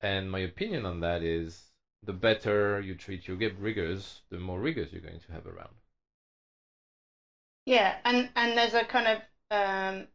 And 0.02 0.32
my 0.32 0.40
opinion 0.40 0.86
on 0.86 1.02
that 1.02 1.24
is 1.24 1.72
the 2.06 2.14
better 2.14 2.82
you 2.82 2.96
treat 2.96 3.28
your 3.28 3.38
riggers, 3.38 4.22
the 4.30 4.40
more 4.40 4.60
riggers 4.60 4.92
you're 4.92 5.02
going 5.02 5.20
to 5.20 5.32
have 5.34 5.46
around. 5.46 5.76
Yeah, 7.66 7.96
and, 8.04 8.30
and 8.36 8.58
there's 8.58 8.74
a 8.74 8.84
kind 8.84 9.08
of 9.08 9.22
um, 9.52 10.08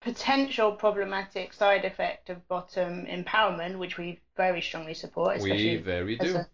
potential 0.00 0.72
problematic 0.72 1.52
side 1.52 1.84
effect 1.84 2.30
of 2.30 2.46
bottom 2.48 3.06
empowerment, 3.06 3.78
which 3.78 3.98
we 3.98 4.20
very 4.36 4.60
strongly 4.60 4.94
support. 4.94 5.40
We 5.40 5.76
very 5.76 6.16
do. 6.16 6.36
A, 6.36 6.46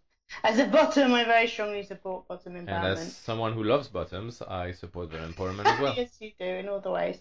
as 0.45 0.59
a 0.59 0.65
bottom, 0.65 1.15
I 1.15 1.25
very 1.25 1.47
strongly 1.47 1.83
support 1.83 2.27
bottom 2.29 2.55
empowerment. 2.55 2.67
And 2.67 2.99
as 2.99 3.15
someone 3.15 3.53
who 3.53 3.63
loves 3.63 3.89
bottoms, 3.89 4.43
I 4.43 4.73
support 4.73 5.11
their 5.11 5.27
empowerment 5.27 5.67
as 5.67 5.81
well. 5.81 5.95
yes, 5.97 6.17
you 6.21 6.31
do 6.39 6.47
in 6.47 6.69
all 6.69 6.81
the 6.81 6.91
ways. 6.91 7.19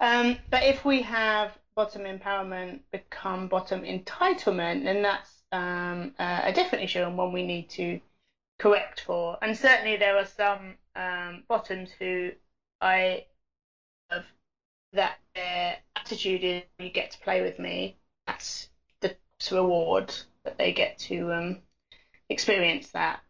Um, 0.00 0.36
but 0.50 0.62
if 0.62 0.84
we 0.84 1.02
have 1.02 1.56
bottom 1.74 2.02
empowerment 2.02 2.80
become 2.92 3.48
bottom 3.48 3.82
entitlement, 3.82 4.84
then 4.84 5.02
that's 5.02 5.42
um, 5.52 6.12
uh, 6.18 6.42
a 6.44 6.52
different 6.52 6.84
issue 6.84 7.00
and 7.00 7.16
one 7.16 7.32
we 7.32 7.42
need 7.42 7.68
to 7.70 7.98
correct 8.58 9.00
for. 9.00 9.38
And 9.42 9.56
certainly 9.56 9.96
there 9.96 10.16
are 10.16 10.24
some 10.24 10.76
um, 10.94 11.42
bottoms 11.48 11.90
who 11.98 12.32
I 12.80 13.24
have 14.10 14.24
that 14.92 15.18
their 15.34 15.76
attitude 15.96 16.44
is 16.44 16.62
you 16.78 16.90
get 16.90 17.10
to 17.12 17.18
play 17.18 17.40
with 17.40 17.58
me. 17.58 17.96
That's 18.26 18.68
the 19.00 19.12
reward 19.50 20.14
that 20.44 20.58
they 20.58 20.72
get 20.72 20.98
to 20.98 21.32
um, 21.32 21.58
experience 22.30 22.88
that. 22.92 23.20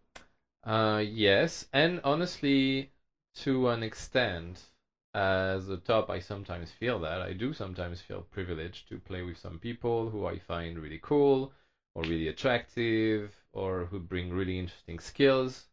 Uh, 0.64 1.02
yes, 1.04 1.64
and 1.72 2.00
honestly, 2.04 2.86
to 3.34 3.68
an 3.68 3.82
extent, 3.82 4.70
as 5.14 5.68
a 5.68 5.76
top, 5.78 6.08
I 6.10 6.18
sometimes 6.18 6.70
feel 6.70 6.98
that. 7.00 7.20
I 7.20 7.32
do 7.34 7.52
sometimes 7.52 8.00
feel 8.00 8.22
privileged 8.22 8.88
to 8.88 8.98
play 8.98 9.22
with 9.22 9.36
some 9.36 9.58
people 9.58 10.08
who 10.10 10.24
I 10.26 10.38
find 10.38 10.78
really 10.78 10.98
cool 11.02 11.50
or 11.94 12.04
really 12.04 12.28
attractive 12.28 13.34
or 13.52 13.86
who 13.86 14.00
bring 14.00 14.30
really 14.32 14.58
interesting 14.58 14.98
skills 14.98 15.66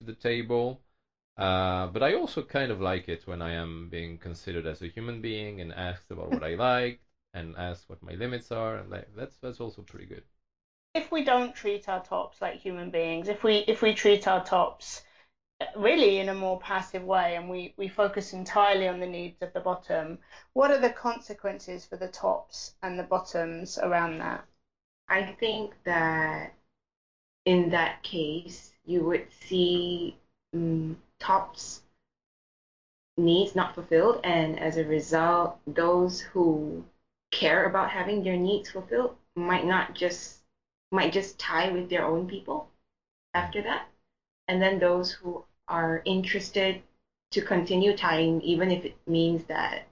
to 0.00 0.06
the 0.06 0.14
table. 0.14 0.80
Uh, 1.36 1.86
but 1.88 2.02
I 2.02 2.14
also 2.14 2.42
kind 2.42 2.72
of 2.72 2.80
like 2.80 3.08
it 3.08 3.26
when 3.26 3.42
I 3.42 3.52
am 3.52 3.88
being 3.90 4.18
considered 4.18 4.66
as 4.66 4.82
a 4.82 4.88
human 4.88 5.20
being 5.22 5.60
and 5.60 5.72
asked 5.74 6.10
about 6.10 6.30
what 6.32 6.44
I 6.44 6.54
like 6.56 6.98
and 7.34 7.56
asked 7.56 7.88
what 7.88 8.02
my 8.02 8.14
limits 8.14 8.52
are, 8.52 8.76
and 8.76 8.92
that's 9.16 9.36
that's 9.38 9.60
also 9.60 9.82
pretty 9.82 10.06
good. 10.06 10.24
If 10.94 11.10
we 11.10 11.24
don't 11.24 11.54
treat 11.54 11.88
our 11.88 12.02
tops 12.02 12.40
like 12.40 12.54
human 12.54 12.90
beings, 12.90 13.28
if 13.28 13.42
we 13.42 13.64
if 13.66 13.82
we 13.82 13.94
treat 13.94 14.28
our 14.28 14.44
tops 14.44 15.02
really 15.76 16.18
in 16.18 16.28
a 16.28 16.34
more 16.34 16.58
passive 16.58 17.04
way 17.04 17.36
and 17.36 17.48
we, 17.48 17.72
we 17.76 17.88
focus 17.88 18.32
entirely 18.32 18.88
on 18.88 19.00
the 19.00 19.06
needs 19.06 19.36
of 19.42 19.52
the 19.52 19.60
bottom, 19.60 20.18
what 20.52 20.70
are 20.70 20.78
the 20.78 20.90
consequences 20.90 21.84
for 21.84 21.96
the 21.96 22.08
tops 22.08 22.72
and 22.82 22.98
the 22.98 23.04
bottoms 23.04 23.78
around 23.78 24.18
that? 24.18 24.44
I 25.08 25.22
think 25.38 25.74
that 25.84 26.54
in 27.44 27.70
that 27.70 28.02
case, 28.02 28.72
you 28.84 29.04
would 29.04 29.26
see 29.30 30.16
um, 30.54 30.98
tops 31.18 31.82
needs 33.16 33.54
not 33.54 33.74
fulfilled, 33.74 34.20
and 34.24 34.58
as 34.58 34.76
a 34.76 34.84
result, 34.84 35.58
those 35.66 36.20
who 36.20 36.84
care 37.30 37.66
about 37.66 37.90
having 37.90 38.22
their 38.22 38.36
needs 38.36 38.70
fulfilled 38.70 39.16
might 39.36 39.64
not 39.64 39.94
just 39.94 40.43
might 40.94 41.12
just 41.12 41.38
tie 41.38 41.70
with 41.70 41.88
their 41.90 42.04
own 42.04 42.26
people 42.26 42.68
after 43.34 43.60
that, 43.62 43.86
and 44.48 44.62
then 44.62 44.78
those 44.78 45.10
who 45.10 45.44
are 45.68 46.02
interested 46.04 46.82
to 47.32 47.42
continue 47.42 47.96
tying, 47.96 48.40
even 48.42 48.70
if 48.70 48.84
it 48.84 48.94
means 49.06 49.44
that 49.44 49.86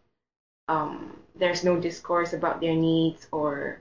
um, 0.69 1.17
there's 1.35 1.65
no 1.65 1.79
discourse 1.81 2.33
about 2.33 2.61
their 2.61 2.75
needs 2.75 3.27
or 3.33 3.81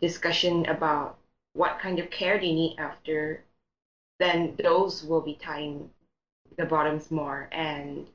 discussion 0.00 0.66
about 0.66 1.16
what 1.54 1.78
kind 1.78 1.98
of 1.98 2.10
care 2.10 2.38
they 2.38 2.52
need 2.52 2.74
after, 2.78 3.42
then 4.18 4.54
those 4.62 5.02
will 5.04 5.20
be 5.20 5.34
tying 5.34 5.90
the 6.58 6.64
bottoms 6.64 7.10
more. 7.10 7.48
And 7.50 8.06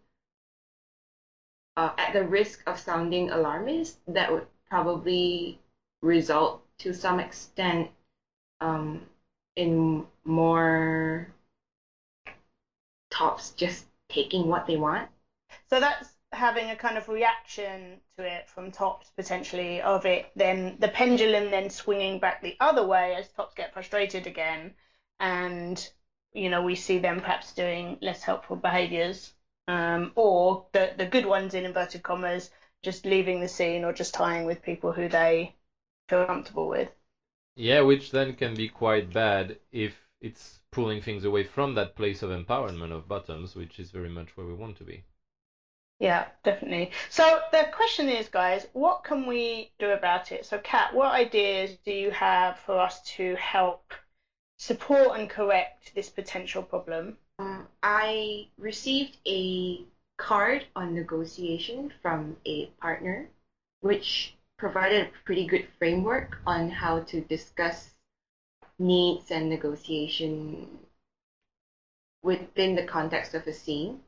uh, 1.75 1.91
at 1.97 2.13
the 2.13 2.23
risk 2.23 2.61
of 2.67 2.79
sounding 2.79 3.31
alarmist, 3.31 3.97
that 4.07 4.31
would 4.31 4.45
probably 4.69 5.59
result 6.01 6.61
to 6.79 6.93
some 6.93 7.19
extent 7.19 7.89
um, 8.61 9.01
in 9.55 10.05
more 10.25 11.27
tops 13.09 13.51
just 13.51 13.85
taking 14.09 14.47
what 14.47 14.65
they 14.67 14.75
want. 14.77 15.09
So 15.69 15.79
that's 15.79 16.17
having 16.33 16.69
a 16.69 16.75
kind 16.75 16.97
of 16.97 17.07
reaction 17.07 17.99
to 18.17 18.23
it 18.25 18.47
from 18.47 18.69
tops 18.71 19.09
potentially 19.15 19.81
of 19.81 20.05
it 20.05 20.25
then 20.35 20.75
the 20.79 20.87
pendulum 20.87 21.51
then 21.51 21.69
swinging 21.69 22.19
back 22.19 22.41
the 22.41 22.55
other 22.59 22.83
way 22.85 23.15
as 23.15 23.29
tops 23.29 23.53
get 23.53 23.71
frustrated 23.71 24.27
again 24.27 24.73
and 25.21 25.89
you 26.33 26.49
know 26.49 26.61
we 26.61 26.75
see 26.75 26.97
them 26.99 27.19
perhaps 27.19 27.53
doing 27.53 27.97
less 28.01 28.21
helpful 28.23 28.57
behaviors 28.57 29.31
um, 29.69 30.11
or 30.15 30.65
the 30.73 30.91
the 30.97 31.05
good 31.05 31.25
ones 31.25 31.53
in 31.53 31.63
inverted 31.63 32.03
commas 32.03 32.49
just 32.83 33.05
leaving 33.05 33.39
the 33.39 33.47
scene 33.47 33.85
or 33.85 33.93
just 33.93 34.13
tying 34.13 34.45
with 34.45 34.61
people 34.61 34.91
who 34.91 35.07
they 35.07 35.53
feel 36.09 36.25
comfortable 36.25 36.67
with 36.67 36.89
Yeah, 37.57 37.81
which 37.81 38.11
then 38.11 38.35
can 38.35 38.53
be 38.53 38.69
quite 38.69 39.11
bad 39.11 39.57
if 39.71 39.95
it's 40.21 40.59
pulling 40.71 41.01
things 41.01 41.25
away 41.25 41.43
from 41.43 41.73
that 41.73 41.95
place 41.95 42.21
of 42.21 42.29
empowerment 42.29 42.91
of 42.91 43.07
bottoms, 43.07 43.55
which 43.55 43.79
is 43.79 43.89
very 43.89 44.09
much 44.09 44.37
where 44.37 44.45
we 44.45 44.53
want 44.53 44.77
to 44.77 44.83
be. 44.83 45.03
Yeah, 45.99 46.27
definitely. 46.43 46.91
So 47.09 47.41
the 47.51 47.67
question 47.71 48.09
is, 48.09 48.29
guys, 48.29 48.67
what 48.73 49.03
can 49.03 49.25
we 49.25 49.71
do 49.79 49.89
about 49.89 50.31
it? 50.31 50.45
So, 50.45 50.59
Kat, 50.59 50.93
what 50.93 51.11
ideas 51.11 51.75
do 51.83 51.91
you 51.91 52.11
have 52.11 52.59
for 52.59 52.79
us 52.79 53.01
to 53.15 53.35
help 53.37 53.91
support 54.59 55.19
and 55.19 55.27
correct 55.27 55.95
this 55.95 56.09
potential 56.09 56.61
problem? 56.61 57.17
Um, 57.39 57.67
I 57.81 58.49
received 58.59 59.17
a 59.27 59.81
card 60.17 60.65
on 60.75 60.93
negotiation 60.93 61.91
from 62.03 62.37
a 62.45 62.67
partner, 62.79 63.27
which 63.81 64.35
provided 64.57 65.07
a 65.07 65.11
pretty 65.25 65.45
good 65.45 65.67
framework 65.77 66.37
on 66.45 66.69
how 66.69 66.99
to 67.01 67.21
discuss 67.21 67.91
needs 68.79 69.31
and 69.31 69.49
negotiation 69.49 70.67
within 72.23 72.75
the 72.75 72.83
context 72.83 73.33
of 73.33 73.45
a 73.47 73.53
scene. 73.53 73.99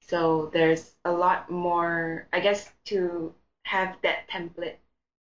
So 0.00 0.50
there's 0.52 0.94
a 1.04 1.12
lot 1.12 1.50
more, 1.50 2.26
I 2.32 2.40
guess, 2.40 2.70
to 2.86 3.32
have 3.64 3.96
that 4.02 4.28
template 4.28 4.76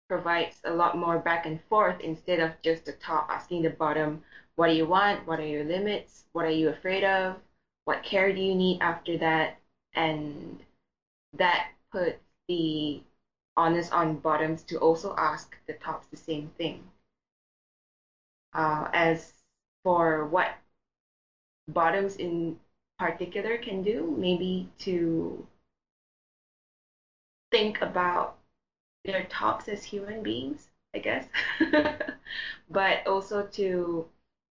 provides 0.07 0.59
a 0.65 0.73
lot 0.73 0.97
more 0.97 1.19
back 1.19 1.45
and 1.45 1.59
forth 1.69 1.99
instead 2.01 2.41
of 2.41 2.51
just 2.61 2.83
the 2.85 2.91
top 2.93 3.27
asking 3.29 3.61
the 3.61 3.69
bottom, 3.69 4.21
what 4.55 4.67
do 4.67 4.73
you 4.73 4.85
want? 4.85 5.25
What 5.25 5.39
are 5.39 5.45
your 5.45 5.63
limits? 5.63 6.25
What 6.33 6.45
are 6.45 6.51
you 6.51 6.69
afraid 6.69 7.03
of? 7.05 7.37
What 7.85 8.03
care 8.03 8.33
do 8.33 8.41
you 8.41 8.53
need 8.53 8.81
after 8.81 9.17
that? 9.17 9.57
And 9.93 10.59
that 11.37 11.69
puts 11.91 12.19
the 12.49 13.01
onus 13.57 13.89
on 13.91 14.17
bottoms 14.17 14.63
to 14.63 14.77
also 14.79 15.13
ask 15.17 15.57
the 15.67 15.73
tops 15.73 16.07
the 16.07 16.17
same 16.17 16.49
thing. 16.57 16.89
Uh, 18.53 18.89
as 18.93 19.33
for 19.83 20.25
what 20.25 20.57
bottoms 21.67 22.15
in 22.17 22.59
particular 22.99 23.57
can 23.57 23.81
do, 23.81 24.13
maybe 24.17 24.69
to 24.77 25.47
think 27.51 27.81
about 27.81 28.37
their 29.05 29.23
tops 29.25 29.67
as 29.67 29.83
human 29.83 30.23
beings, 30.23 30.69
I 30.93 30.99
guess, 30.99 31.27
but 32.69 33.05
also 33.07 33.43
to 33.43 34.05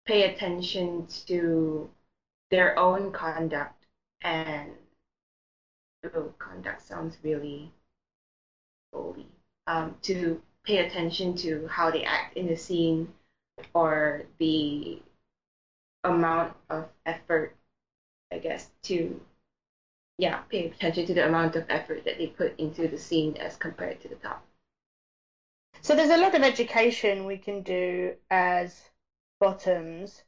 pay 0.06 0.32
attention 0.32 1.06
to 1.26 1.88
their 2.50 2.78
own 2.78 3.12
conduct 3.12 3.86
and 4.22 4.72
oh, 6.14 6.32
conduct 6.38 6.82
sounds 6.82 7.16
really. 7.22 7.72
Um, 9.66 9.96
to 10.02 10.42
pay 10.64 10.78
attention 10.78 11.36
to 11.36 11.66
how 11.68 11.90
they 11.90 12.02
act 12.04 12.36
in 12.36 12.46
the 12.48 12.56
scene 12.56 13.12
or 13.74 14.22
the 14.38 15.00
amount 16.02 16.56
of 16.68 16.88
effort 17.06 17.54
I 18.32 18.38
guess, 18.38 18.68
to 18.84 19.20
yeah, 20.18 20.40
pay 20.50 20.66
attention 20.66 21.06
to 21.06 21.14
the 21.14 21.26
amount 21.26 21.56
of 21.56 21.64
effort 21.68 22.04
that 22.04 22.18
they 22.18 22.28
put 22.28 22.58
into 22.58 22.86
the 22.88 22.98
scene 22.98 23.36
as 23.38 23.56
compared 23.56 24.00
to 24.00 24.08
the 24.08 24.14
top. 24.16 24.44
So 25.80 25.94
there's 25.94 26.10
a 26.10 26.18
lot 26.18 26.34
of 26.34 26.42
education 26.42 27.24
we 27.24 27.38
can 27.38 27.62
do 27.62 28.14
as 28.30 28.90
bottoms. 29.40 30.22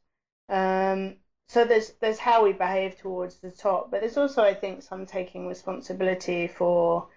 Um, 0.49 1.15
so 1.47 1.63
there's 1.63 1.91
there's 2.01 2.17
how 2.17 2.43
we 2.43 2.53
behave 2.53 2.97
towards 2.97 3.35
the 3.37 3.51
top, 3.51 3.91
but 3.91 4.01
there's 4.01 4.17
also 4.17 4.43
I 4.43 4.53
think 4.53 4.81
some 4.81 5.05
taking 5.05 5.47
responsibility 5.47 6.47
for 6.47 7.07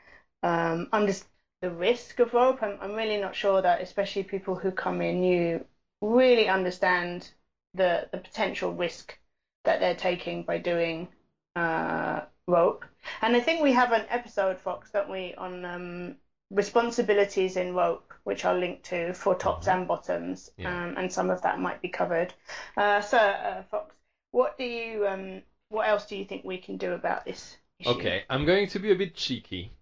um, 0.42 0.88
under 0.92 1.14
the 1.60 1.70
risk 1.70 2.18
of 2.20 2.34
rope. 2.34 2.62
I'm, 2.62 2.78
I'm 2.80 2.94
really 2.94 3.16
not 3.18 3.34
sure 3.34 3.62
that 3.62 3.80
especially 3.80 4.22
people 4.24 4.56
who 4.56 4.70
come 4.72 5.00
in 5.00 5.20
new 5.20 5.64
really 6.02 6.48
understand 6.48 7.30
the 7.74 8.08
the 8.12 8.18
potential 8.18 8.72
risk 8.74 9.16
that 9.64 9.80
they're 9.80 9.94
taking 9.94 10.42
by 10.44 10.58
doing 10.58 11.08
uh, 11.56 12.20
rope. 12.46 12.84
And 13.22 13.34
I 13.36 13.40
think 13.40 13.62
we 13.62 13.72
have 13.72 13.92
an 13.92 14.04
episode, 14.08 14.58
Fox, 14.58 14.90
don't 14.90 15.08
we, 15.10 15.34
on 15.34 15.64
um, 15.64 16.14
responsibilities 16.50 17.56
in 17.56 17.74
rope, 17.74 18.12
which 18.24 18.44
I'll 18.44 18.56
link 18.58 18.82
to 18.84 19.12
for 19.14 19.34
tops 19.34 19.66
Mhm. 19.66 19.72
and 19.72 19.88
bottoms, 19.88 20.50
Yeah. 20.58 20.84
um, 20.84 20.94
and 20.96 21.12
some 21.12 21.30
of 21.30 21.42
that 21.42 21.58
might 21.58 21.80
be 21.82 21.88
covered. 21.88 22.32
Uh, 22.76 23.00
so, 23.00 23.18
uh, 23.18 23.62
Fox, 23.64 23.94
what 24.30 24.56
do 24.58 24.64
you, 24.64 25.06
um, 25.06 25.42
what 25.68 25.88
else 25.88 26.04
do 26.06 26.16
you 26.16 26.24
think 26.24 26.44
we 26.44 26.58
can 26.58 26.76
do 26.76 26.92
about 26.92 27.24
this 27.24 27.56
issue? 27.80 27.90
Okay, 27.90 28.24
I'm 28.30 28.44
going 28.44 28.66
to 28.68 28.78
be 28.78 28.90
a 28.90 28.94
bit 28.96 29.14
cheeky. 29.14 29.72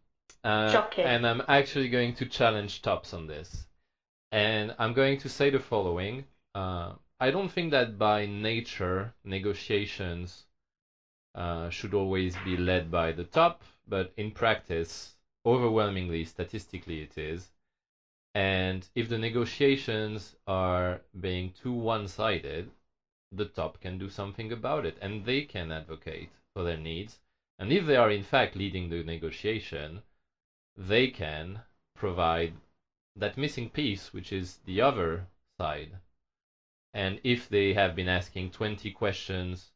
Uh. 0.45 0.71
And 1.05 1.27
I'm 1.27 1.43
actually 1.49 1.89
going 1.89 2.15
to 2.15 2.27
challenge 2.27 2.83
Tops 2.83 3.15
on 3.15 3.27
this. 3.27 3.67
And 4.31 4.75
I'm 4.79 4.93
going 4.93 5.17
to 5.19 5.29
say 5.29 5.51
the 5.51 5.59
following. 5.61 6.25
Uh, 6.55 6.93
I 7.19 7.31
don't 7.31 7.51
think 7.51 7.71
that 7.71 7.99
by 7.99 8.27
nature 8.27 9.15
negotiations 9.25 10.45
uh, 11.35 11.71
should 11.71 11.95
always 11.95 12.37
be 12.45 12.57
led 12.57 12.91
by 12.91 13.13
the 13.13 13.25
top, 13.25 13.63
but 13.89 14.13
in 14.17 14.31
practice, 14.31 15.17
overwhelmingly, 15.47 16.25
statistically, 16.25 17.01
it 17.01 17.17
is. 17.17 17.51
And 18.35 18.89
if 18.95 19.09
the 19.09 19.19
negotiations 19.19 20.35
are 20.47 21.01
being 21.21 21.51
too 21.51 21.73
one-sided, 21.73 22.71
the 23.33 23.47
top 23.47 23.81
can 23.81 23.99
do 23.99 24.09
something 24.09 24.53
about 24.53 24.85
it, 24.85 24.99
and 25.01 25.25
they 25.25 25.43
can 25.43 25.73
advocate 25.73 26.31
for 26.53 26.65
their 26.65 26.77
needs. 26.77 27.19
And 27.59 27.73
if 27.73 27.87
they 27.87 27.97
are 27.97 28.11
in 28.11 28.23
fact 28.23 28.57
leading 28.57 28.89
the 28.89 29.03
negotiation, 29.03 30.03
they 30.77 31.09
can 31.09 31.61
provide 31.95 32.55
that 33.17 33.37
missing 33.37 33.69
piece, 33.71 34.13
which 34.13 34.33
is 34.33 34.59
the 34.65 34.81
other 34.81 35.29
side. 35.59 36.01
And 36.93 37.21
if 37.23 37.49
they 37.49 37.75
have 37.75 37.95
been 37.95 38.09
asking 38.09 38.51
20 38.51 38.91
questions 38.91 39.73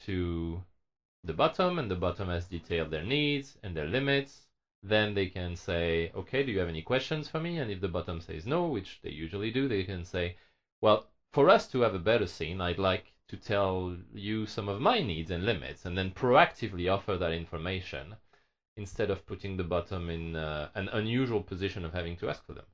to 0.00 0.62
the 1.22 1.34
bottom, 1.34 1.78
and 1.78 1.90
the 1.90 1.96
bottom 1.96 2.28
has 2.28 2.46
detailed 2.46 2.90
their 2.90 3.02
needs 3.02 3.58
and 3.62 3.76
their 3.76 3.86
limits, 3.86 4.46
then 4.82 5.12
they 5.12 5.26
can 5.26 5.56
say, 5.56 6.10
okay, 6.14 6.42
do 6.42 6.50
you 6.50 6.58
have 6.58 6.68
any 6.68 6.82
questions 6.82 7.28
for 7.28 7.38
me? 7.38 7.58
And 7.58 7.70
if 7.70 7.80
the 7.80 7.88
bottom 7.88 8.20
says 8.20 8.46
no, 8.46 8.66
which 8.66 9.00
they 9.02 9.10
usually 9.10 9.50
do, 9.50 9.68
they 9.68 9.84
can 9.84 10.04
say, 10.04 10.36
well, 10.80 11.06
for 11.32 11.50
us 11.50 11.66
to 11.68 11.80
have 11.82 11.94
a 11.94 11.98
better 11.98 12.26
scene, 12.26 12.60
I'd 12.62 12.78
like 12.78 13.12
to 13.28 13.36
tell 13.36 13.96
you 14.14 14.46
some 14.46 14.68
of 14.68 14.80
my 14.80 15.00
needs 15.00 15.30
and 15.30 15.44
limits, 15.44 15.84
and 15.84 15.98
then 15.98 16.10
proactively 16.10 16.90
offer 16.90 17.18
that 17.18 17.32
information 17.32 18.16
instead 18.80 19.10
of 19.10 19.24
putting 19.26 19.56
the 19.56 19.64
bottom 19.64 20.10
in 20.10 20.36
uh, 20.36 20.68
an 20.74 20.88
unusual 20.92 21.40
position 21.42 21.84
of 21.84 21.92
having 21.92 22.16
to 22.16 22.28
ask 22.30 22.44
for 22.44 22.54
them. 22.54 22.66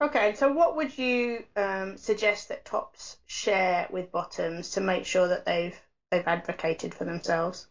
Okay, 0.00 0.34
so 0.34 0.48
what 0.48 0.76
would 0.76 0.96
you 0.96 1.44
um, 1.56 1.96
suggest 1.96 2.46
that 2.46 2.64
tops 2.64 3.16
share 3.26 3.88
with 3.90 4.12
bottoms 4.12 4.70
to 4.70 4.80
make 4.80 5.04
sure 5.04 5.26
that 5.26 5.44
they've 5.44 5.76
they've 6.10 6.28
advocated 6.28 6.94
for 6.94 7.02
themselves? 7.04 7.66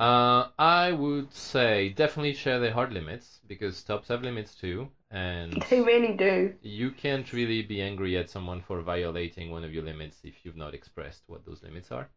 Uh, 0.00 0.44
I 0.58 0.90
would 0.92 1.32
say 1.32 1.88
definitely 1.88 2.32
share 2.32 2.58
their 2.58 2.72
hard 2.72 2.92
limits 2.92 3.40
because 3.46 3.80
tops 3.82 4.08
have 4.08 4.22
limits 4.22 4.54
too, 4.54 4.90
and 5.10 5.64
They 5.70 5.80
really 5.80 6.12
do. 6.12 6.54
you 6.60 6.90
can't 6.92 7.32
really 7.32 7.62
be 7.62 7.82
angry 7.82 8.16
at 8.16 8.28
someone 8.28 8.60
for 8.60 8.82
violating 8.82 9.50
one 9.50 9.64
of 9.64 9.72
your 9.72 9.82
limits 9.84 10.20
if 10.24 10.44
you've 10.44 10.56
not 10.56 10.74
expressed 10.74 11.22
what 11.28 11.44
those 11.44 11.62
limits 11.62 11.92
are. 11.92 12.08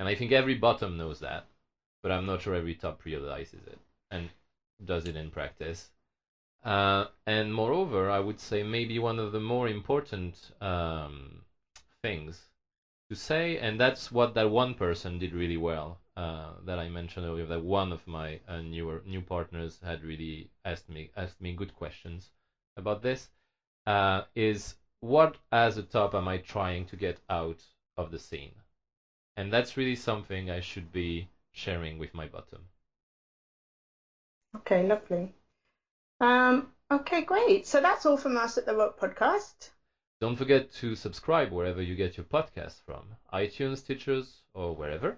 And 0.00 0.08
I 0.08 0.16
think 0.16 0.32
every 0.32 0.54
bottom 0.54 0.96
knows 0.96 1.20
that, 1.20 1.44
but 2.02 2.12
I'm 2.12 2.26
not 2.26 2.40
sure 2.42 2.54
every 2.54 2.74
top 2.74 3.04
realizes 3.04 3.64
it 3.66 3.78
and 4.10 4.30
does 4.84 5.06
it 5.06 5.16
in 5.16 5.30
practice. 5.30 5.90
Uh, 6.62 7.04
and 7.26 7.54
moreover, 7.54 8.10
I 8.10 8.20
would 8.20 8.38
say 8.40 8.62
maybe 8.62 8.98
one 8.98 9.18
of 9.18 9.32
the 9.32 9.40
more 9.40 9.68
important 9.68 10.50
um, 10.60 11.42
things 12.02 12.48
to 13.10 13.16
say, 13.16 13.58
and 13.58 13.78
that's 13.80 14.10
what 14.10 14.34
that 14.34 14.50
one 14.50 14.74
person 14.74 15.18
did 15.18 15.32
really 15.34 15.56
well. 15.58 15.98
uh, 16.16 16.52
that 16.64 16.78
I 16.78 16.88
mentioned 16.88 17.26
earlier. 17.26 17.46
That 17.46 17.62
one 17.62 17.92
of 17.92 18.06
my 18.06 18.40
uh, 18.48 18.60
newer 18.60 19.00
new 19.04 19.22
partners 19.22 19.80
had 19.82 20.02
really 20.02 20.48
asked 20.64 20.88
me 20.88 21.08
asked 21.16 21.40
me 21.40 21.52
good 21.52 21.72
questions 21.74 22.30
about 22.76 23.02
this. 23.02 23.28
Uh, 23.86 24.22
is 24.34 24.74
what 25.00 25.36
as 25.52 25.76
a 25.76 25.82
top 25.82 26.14
am 26.14 26.28
I 26.28 26.38
trying 26.38 26.84
to 26.86 26.96
get 26.96 27.20
out 27.30 27.62
of 27.96 28.10
the 28.10 28.18
scene? 28.18 28.54
And 29.36 29.52
that's 29.52 29.76
really 29.76 29.96
something 29.96 30.50
I 30.50 30.60
should 30.60 30.92
be 30.92 31.26
sharing 31.52 31.98
with 31.98 32.14
my 32.14 32.26
bottom. 32.26 32.68
Okay, 34.56 34.82
lovely. 34.82 35.32
Um, 36.20 36.72
okay, 36.90 37.22
great. 37.22 37.66
So 37.66 37.80
that's 37.80 38.04
all 38.04 38.16
from 38.16 38.36
us 38.36 38.58
at 38.58 38.66
the 38.66 38.74
Rope 38.74 38.98
Podcast. 38.98 39.70
Don't 40.20 40.36
forget 40.36 40.70
to 40.72 40.94
subscribe 40.94 41.50
wherever 41.50 41.80
you 41.80 41.94
get 41.94 42.16
your 42.16 42.24
podcast 42.24 42.82
from, 42.84 43.16
iTunes, 43.32 43.80
Stitchers, 43.82 44.42
or 44.54 44.74
wherever. 44.74 45.16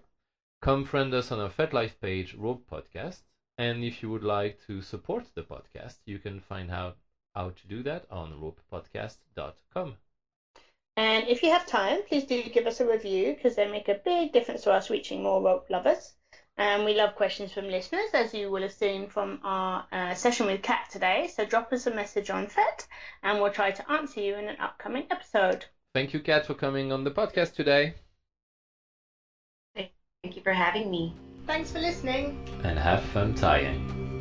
Come 0.60 0.84
friend 0.84 1.12
us 1.12 1.32
on 1.32 1.40
our 1.40 1.48
FetLife 1.48 1.98
page, 2.00 2.34
Rope 2.34 2.62
Podcast. 2.70 3.22
And 3.58 3.82
if 3.82 4.02
you 4.02 4.10
would 4.10 4.22
like 4.22 4.58
to 4.66 4.80
support 4.80 5.24
the 5.34 5.42
podcast, 5.42 5.96
you 6.06 6.18
can 6.18 6.38
find 6.40 6.70
out 6.70 6.96
how 7.34 7.50
to 7.50 7.66
do 7.68 7.82
that 7.82 8.04
on 8.10 8.32
ropepodcast.com. 8.40 9.96
And 10.96 11.26
if 11.26 11.42
you 11.42 11.50
have 11.50 11.66
time, 11.66 12.02
please 12.06 12.24
do 12.24 12.42
give 12.48 12.66
us 12.66 12.80
a 12.80 12.86
review 12.86 13.34
because 13.34 13.56
they 13.56 13.66
make 13.66 13.88
a 13.88 13.94
big 13.94 14.32
difference 14.32 14.62
to 14.62 14.72
us 14.72 14.90
reaching 14.90 15.22
more 15.22 15.42
rope 15.42 15.68
lovers. 15.68 16.14
And 16.58 16.84
we 16.84 16.94
love 16.94 17.14
questions 17.14 17.52
from 17.52 17.68
listeners, 17.68 18.10
as 18.12 18.34
you 18.34 18.50
will 18.50 18.62
have 18.62 18.72
seen 18.72 19.08
from 19.08 19.40
our 19.42 19.84
uh, 19.90 20.14
session 20.14 20.46
with 20.46 20.62
Kat 20.62 20.88
today. 20.90 21.28
So 21.34 21.44
drop 21.44 21.72
us 21.72 21.86
a 21.86 21.90
message 21.90 22.30
on 22.30 22.46
FET 22.46 22.86
and 23.22 23.40
we'll 23.40 23.50
try 23.50 23.70
to 23.70 23.90
answer 23.90 24.20
you 24.20 24.36
in 24.36 24.48
an 24.48 24.56
upcoming 24.60 25.06
episode. 25.10 25.64
Thank 25.94 26.12
you, 26.12 26.20
Kat, 26.20 26.46
for 26.46 26.54
coming 26.54 26.92
on 26.92 27.04
the 27.04 27.10
podcast 27.10 27.54
today. 27.54 27.94
Thank 29.74 30.36
you 30.36 30.42
for 30.42 30.52
having 30.52 30.90
me. 30.90 31.14
Thanks 31.46 31.72
for 31.72 31.80
listening. 31.80 32.38
And 32.62 32.78
have 32.78 33.02
fun 33.02 33.34
tying. 33.34 34.11